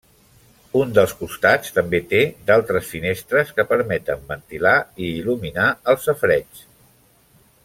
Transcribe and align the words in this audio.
Un 0.79 0.93
dels 0.97 1.11
costats 1.19 1.75
també 1.75 1.99
té 2.15 2.21
d'altres 2.49 2.89
finestres 2.95 3.53
que 3.59 3.67
permeten 3.75 4.27
ventilar 4.33 4.75
i 5.05 5.13
il·luminar 5.21 5.71
el 5.95 6.05
safareig. 6.09 6.69